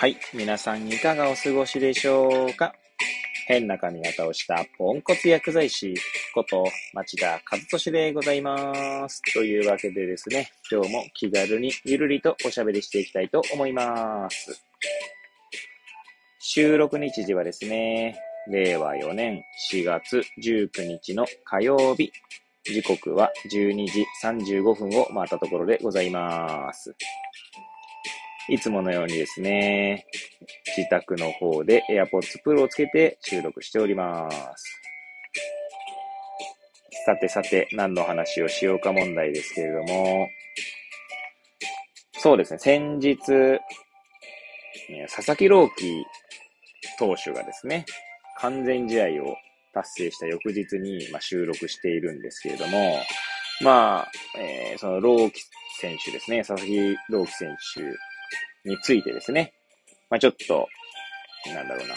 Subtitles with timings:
[0.00, 0.16] はい。
[0.32, 2.74] 皆さんいかがお過ごしでしょうか？
[3.46, 5.92] 変な髪型をしたポンコツ薬剤師
[6.34, 9.20] こと町田和俊でございます。
[9.34, 14.64] というわけでですね、今日も気軽にゆるりとおしゃべりしていきたいと思います。
[16.38, 18.18] 収録日時はですね、
[18.50, 22.10] 令和4年4月19日の火曜日、
[22.64, 26.96] 時刻は12時35分を回ったところでございます。
[28.50, 30.06] いつものようにですね、
[30.76, 34.64] 自宅の方で AirPods Pro をつけて収録しております。
[37.06, 40.28] さてさて、何の話をしようか問題ですけれども、
[42.18, 43.16] そうですね、先日、
[45.14, 46.04] 佐々木朗希
[46.98, 47.86] 投手がですね、
[48.38, 49.36] 完全試合を
[49.72, 52.98] 達成した翌日に、ま、収録しているんですけれども、
[53.62, 55.40] まあ、えーその朗希
[55.80, 58.09] 選手ですね、佐々木朗希選手
[58.64, 59.52] についてですね、
[60.08, 60.68] まあ、ちょっと、
[61.54, 61.94] なんだろうな、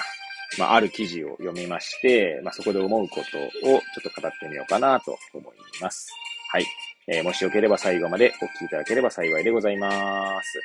[0.57, 3.21] まあ、ある記事を読みまして、まあ、そこで思うことを
[3.61, 3.81] ちょっ
[4.13, 6.11] と語ってみようかなと思います。
[6.51, 6.65] はい。
[7.07, 10.59] えーもしよければ最後までお聞きいただければ幸いでございます。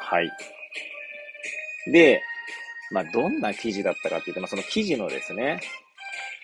[0.00, 0.30] はい。
[1.90, 2.22] で、
[2.92, 5.60] まあ、どんな記事だったかっていうと、まあ、その記事のですね、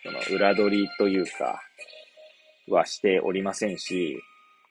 [0.03, 1.61] その裏取りというか、
[2.69, 4.17] はしておりませんし、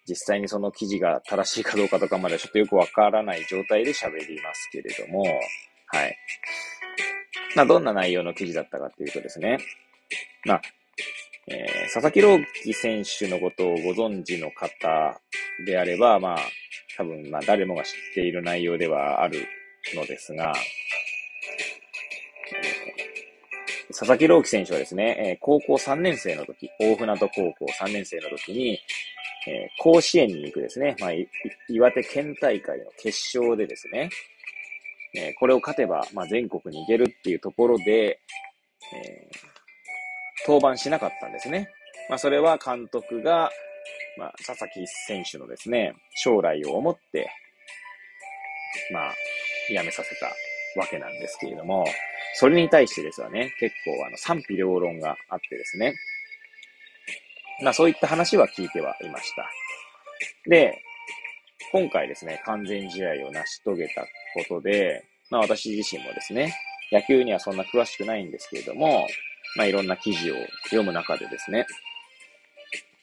[0.08, 5.24] 実際にその記事が正しいかどうかとかまではちょっとよくわからない状態で喋りますけれども、
[5.88, 6.18] はい。
[7.56, 9.58] まあ、どんな内容の記事だったかっていうとですね、
[10.46, 10.62] まあ、
[11.48, 15.20] えー佐々木朗希選手のことをご存知の方
[15.66, 16.38] であれば、まあ、
[16.98, 19.48] 多分、まあ、誰もが知っている内容ではある
[19.96, 20.54] のですが、
[23.90, 28.80] 佐々木朗希選手はですね、え高校3年生の時、大船渡高校3年生の時に、
[29.50, 31.12] えー甲子園に行くですね、まあ、
[31.70, 34.10] 岩手県大会の決勝でですね、
[35.16, 38.20] えーこれを勝てば、まあ、全国に行けるっていうところで、
[38.94, 39.50] えー
[40.48, 41.70] 登板しなかったんですね。
[42.10, 43.52] まあ、それは監督が、
[44.18, 47.30] まあ、佐々木選手のですね、将来を思って、
[48.92, 49.14] まあ、
[49.68, 50.28] 辞めさせた
[50.80, 51.86] わけなんですけれども、
[52.36, 55.94] それに対してですはね、結構あの賛否両論があってですね、
[57.62, 59.50] まあそういった話は聞いてはいました。
[60.50, 60.82] で、
[61.72, 64.08] 今回ですね、完全試合を成し遂げたこ
[64.48, 66.56] とで、まあ私自身もですね、
[66.92, 69.08] 野球にはそんな詳しくないんですけれども、
[69.56, 71.66] まあいろんな記事を読む中でですね、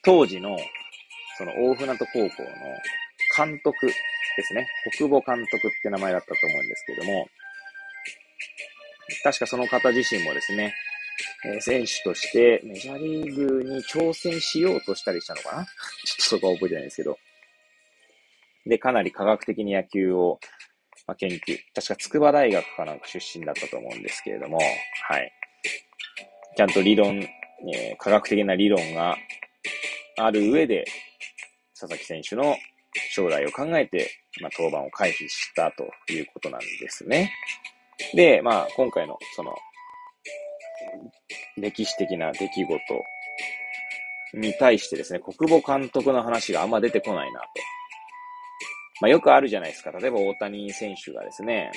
[0.03, 0.57] 当時の
[1.37, 2.29] その大船渡高校の
[3.37, 3.87] 監督
[4.37, 4.67] ですね、
[4.97, 7.27] 国母監督って名前だったと思うんですけれども、
[9.23, 10.73] 確かその方自身もですね、
[11.45, 15.65] え選手としてメジャーリーグに挑戦しようとしたりしたのかな？
[16.05, 17.19] ちょっとそこは覚えてないですけど。
[18.65, 20.39] で、かなり科学的に野球を、
[21.07, 21.57] ま、研究。
[21.73, 25.31] 確か筑波大学かなんか出身だったと思うんですけれども、はい。
[26.55, 27.21] ちゃんと理論、
[27.73, 29.17] え科学的な理論が
[30.17, 30.85] ある上で、
[31.79, 32.57] 佐々木選手の
[33.11, 34.09] 将来を考えて、
[34.41, 37.31] まあ、登板を回避したということなんですね。
[38.13, 39.55] で、まあ、今回の、その、
[41.57, 42.79] 歴史的な出来事
[44.33, 47.45] に対してですね、国母監督の話があんま出てこないなと。
[49.01, 49.91] まあ、よくあるじゃないですか。
[49.91, 51.71] 例えば大谷選手がですね、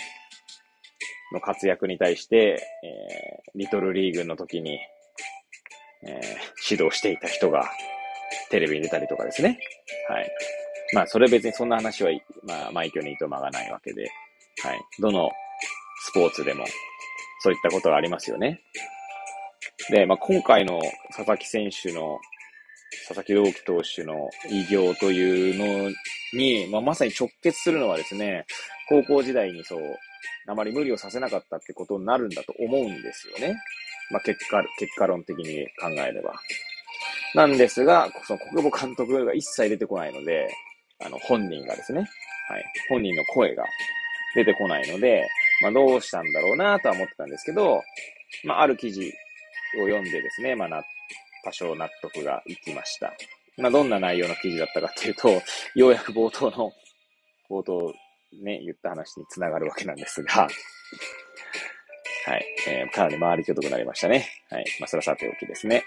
[1.32, 4.78] の活躍に対して、えー、リトルリーグの時に、
[6.06, 7.71] えー、指導していた人が
[8.50, 9.59] テレビに出たりとかですね。
[10.09, 10.31] はい。
[10.92, 12.10] まあ、それ別にそんな話は、
[12.42, 14.10] まあ、枚挙にいとまがないわけで、
[14.62, 14.81] はい。
[14.98, 15.31] どの
[16.03, 16.65] スポーツでも、
[17.41, 18.60] そういったことがありますよね。
[19.91, 22.19] で、まあ、今回の佐々木選手の、
[23.09, 25.91] 佐々木朗希投手の偉業というの
[26.33, 28.47] に、まあ、まさに直結するのはですね、
[28.89, 29.81] 高校時代にそう、
[30.47, 33.56] あまり無理をさせなかったってことになるんだと思うんですよね。
[34.11, 36.34] まあ、結果、結果論的に考えれば。
[37.34, 40.48] なんですが、その国母監督が一切出てこないので、
[41.04, 42.01] あの、本人がですね、
[42.48, 43.65] はい、本人の声が
[44.34, 45.28] 出てこないので、
[45.63, 47.83] まあ、どうしたんだろうなとは思ってたんですけど、
[48.45, 49.13] まあ、ある記事
[49.78, 50.83] を読んでですね、まあ、
[51.45, 53.13] 多少納得がいきました。
[53.59, 55.28] まあ、どんな内容の記事だったかっていうと、
[55.75, 56.72] ようやく冒頭の、
[57.49, 57.93] 冒頭
[58.43, 60.49] ね、言った話につながるわけなんですが、
[62.27, 64.28] はい、えーかなり回りくどくなりましたね。
[64.51, 64.65] はい。
[64.78, 65.84] まあ、それはさておきですね。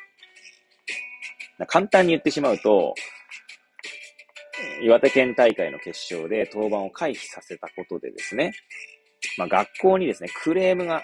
[1.68, 2.95] 簡単に言ってしまうと、
[4.81, 8.53] 岩手県大会の決勝で登板を回避させたことでですね、
[9.38, 11.03] まあ、学校にですね、クレームが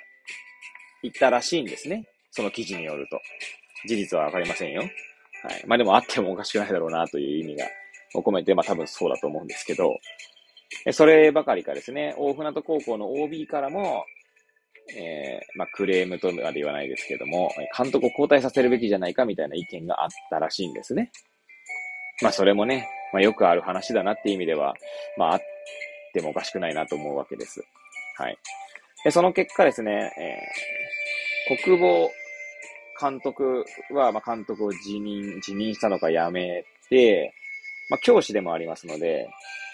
[1.04, 2.06] 行ったらしいんですね。
[2.39, 3.19] その記事によると。
[3.86, 4.81] 事実はわかりませんよ。
[4.81, 4.89] はい。
[5.68, 7.65] まあでもあってもおかしくないだろうなという意味が
[8.15, 9.97] を込めて、まあ多分そうだと思うんですけど、
[10.94, 14.06] そればかりかですね、大船渡高校の OB からも、
[14.95, 21.12] えー、まあ、クレームとまで言わないですけども、監督を交代させるべきじゃないかみたいな意見があったらしいんですね。
[22.21, 24.74] まあ、それもね、まあ、よくある話だなっていう意味では、
[25.18, 25.41] まあ、あっ
[26.13, 27.62] てもおかしくないなと思うわけです。
[28.18, 28.38] はい。
[29.03, 32.09] で、その結果ですね、えー、国防
[33.00, 37.34] 監督は、まあ、監督を辞任、辞任したのか辞めて、
[37.90, 39.30] まあ、教師でもありますので、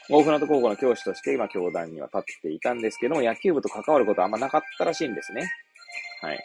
[0.10, 5.50] 大船渡高校の教師として今教団には立っていたんですけども、野球部と関わることはあんまなかったらしいんですね。
[6.22, 6.44] はい。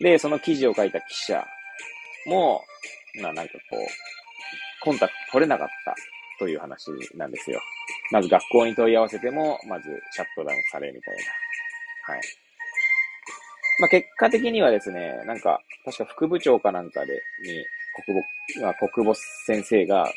[0.00, 1.44] で、その記事を書いた記者
[2.26, 2.62] も、
[3.22, 3.86] まあなんかこう、
[4.82, 5.94] コンタクト取れなかった
[6.38, 7.60] という話なんですよ。
[8.10, 11.16] まず学校に問い合わせても、まずシャットダウンされみたい
[12.08, 12.14] な。
[12.14, 12.45] はい。
[13.78, 17.12] まあ結果的にはですね、なんか、確か副部長かなんかで、
[17.44, 17.64] に、
[18.04, 19.14] 国母、まあ、国母
[19.46, 20.10] 先生が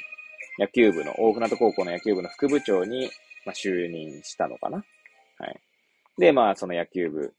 [0.57, 3.09] 野球部の、大船渡高校の野球部の副部長に、
[3.45, 4.77] まあ、就任したのかな。
[5.37, 5.59] はい。
[6.17, 7.33] で、まあ、その野球部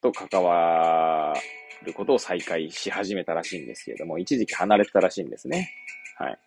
[0.00, 1.34] と関わ
[1.84, 5.70] ることを再開し始めたらしいんですけれども、一時期離れてたらしいんですね。
[6.18, 6.38] はい。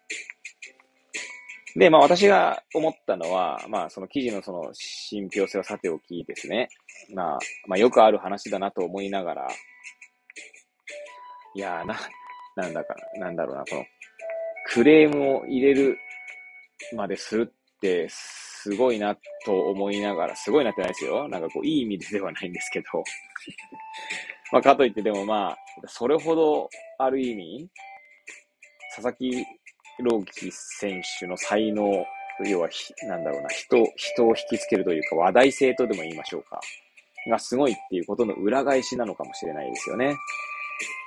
[1.75, 6.69] で、まあ私が思ったのは、まあその記事のその信憑性はさておきですね。
[7.13, 9.47] まあ、まあよくある話だなと思いながら、
[11.55, 11.99] いやーな、
[12.55, 13.85] なんだか、なんだろうな、この
[14.67, 15.97] クレームを入れる
[16.95, 19.15] までするって、すごいな
[19.45, 21.27] と思いながら、すごいなってないですよ。
[21.27, 22.85] なんかこう、いい意味ではないんですけど。
[24.51, 26.69] まあ、かといってでもまあ、それほど、
[26.99, 27.69] ある意味、
[28.95, 29.45] 佐々木
[29.99, 32.05] 朗希選手の才能、
[32.45, 32.69] 要は、
[33.07, 36.59] なんだろうな、人、人を引きつけるというか、話題性とでも言いましょうか。
[37.29, 40.15] がすごいっていうことの裏返しなのかもしれないですよね。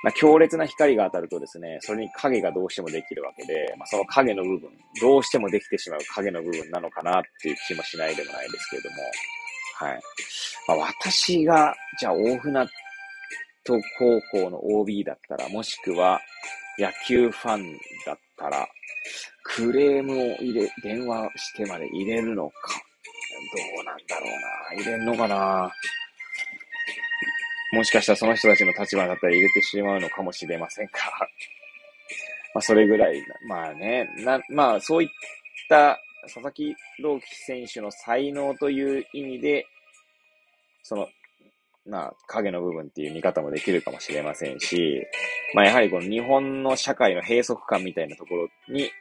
[0.03, 8.95] まあ、強烈な光が当たるとですね、それに影がどうしてもできるわけで、まあ、その影の部分、どうしてもできてしまう影の部分なのかなっていう気もしないでもないですけれども、
[9.79, 10.01] はい。
[10.67, 12.67] まあ、私が、じゃあ大船
[13.63, 16.21] 渡高校の OB だったら、もしくは
[16.79, 18.67] 野球ファンだったたら、
[19.43, 22.55] クレームを入れ、電話してまで入れるのか。
[23.55, 24.81] どうなんだろうな。
[24.81, 25.71] 入れんのかな。
[27.73, 30.91] もしかしたらその人たちの立場だったら入れてしまうのかもしれませんが
[32.55, 35.09] まあ、それぐらい、まあね、な、まあ、そういっ
[35.69, 39.65] た佐々木朗希選手の才能という意味で、
[40.81, 41.09] その、
[41.89, 45.05] まあ、影の部分っていう見方もできるかもしれませんし、
[45.53, 48.91] まあ、やはりこの日本の社会の閉塞感みたいなところに、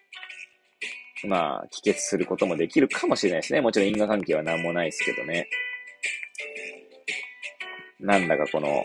[1.29, 3.61] まあ、帰結することもできるかもしれないですね。
[3.61, 5.49] もちろん因果関係は何もないですけどね。
[7.99, 8.85] なんだかこの、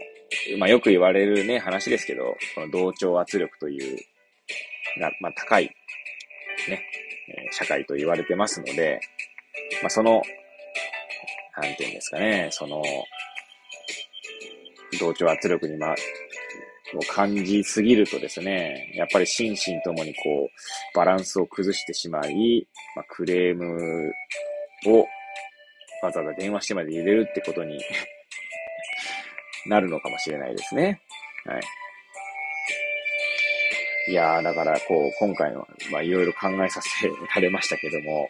[0.58, 3.98] まあよく言われるね、話ですけど、この同調圧力という、
[5.00, 5.66] が、まあ高い、
[6.70, 6.82] ね、
[7.52, 9.02] 社会と言われてますので、
[9.82, 10.22] まあその、
[11.62, 12.82] なんていうんですかね、その、
[15.02, 15.96] 同調圧力にま、
[16.94, 20.50] を感じすぎるとですね、やっぱり心身ともにこ
[20.94, 24.12] う、バランスを崩してしまい、まあ、クレーム
[24.88, 25.08] を
[26.04, 27.80] わざわざ電話してまで入れるってことに
[29.68, 31.02] なるのかもしれないですね。
[31.46, 31.62] はい。
[34.10, 38.30] いやー、だから、こう、今回の、まあ、いろいろ考えさせられましたけども、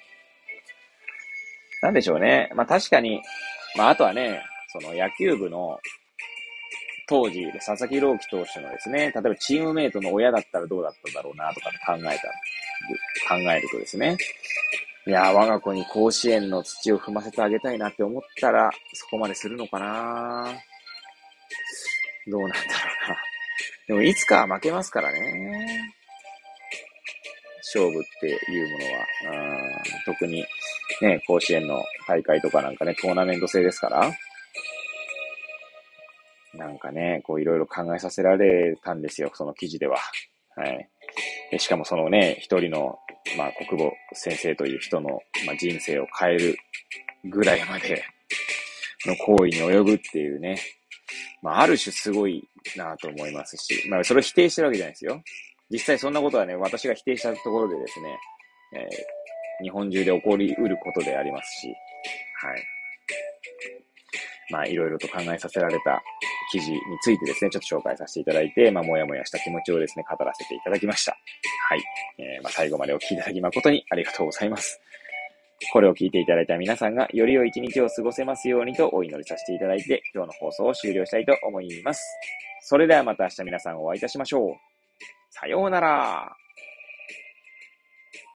[1.81, 2.51] なんでしょうね。
[2.53, 3.21] まあ、確かに、
[3.75, 5.79] まあ、あとはね、その野球部の、
[7.11, 12.21] 当時、佐々木朗希投手のですね、例えばチームメイトの親だったらどうだったんだろうな、とか考えた、
[13.27, 14.15] 考えるとですね、
[15.05, 20.45] いや我が子に甲子園の土を踏ませてあげたいなって思ったら、そこまでするのかな？
[22.27, 23.17] どうなんだろうな。
[23.87, 25.91] でもいつかは負けますからね。
[27.73, 29.41] 勝負っていうものは。
[29.57, 29.71] うん
[30.05, 30.45] 特に
[31.01, 34.09] ね、甲子園の大会とかなんかね、トーナメント制ですから。
[36.53, 39.97] なんかね、こういろいろ考えさせられたんですよ、その記事では。
[40.55, 40.89] はい。
[41.51, 42.99] でしかもそのね、一人の、
[43.37, 46.57] まあ、国母先生という人の、まあ、人生を変える
[47.25, 48.03] ぐらいまで
[49.05, 50.57] の行為に及ぶっていうね、
[51.41, 55.21] まあ、ある種すごいなと思いますし、まあ、それを否定してるわけじゃないですよ。
[55.69, 58.19] 実際そんなことはね、私が否定したところでですね、
[58.75, 61.73] えー、日本中で起こりうることでありますし、は
[62.55, 62.63] い。
[64.51, 66.01] まあ、いろいろと考えさせられた
[66.51, 71.17] 記事についてですね、ちょっと紹介させていただいて、まあ、もやもやした気持ちをですね、語らせていただきました。
[71.69, 71.83] はい。
[72.17, 74.81] えー、まあ、最後までお聞きいただき誠にありがとうございます。
[75.71, 82.01] これを聞いていただいた皆さんがより良い一日を過ごせますようにとお祈りさせていただいて、今日の放送を終了したいと思います。
[82.61, 84.53] それではまた明日皆さんお会いいたしましょう。
[85.29, 86.40] さようなら。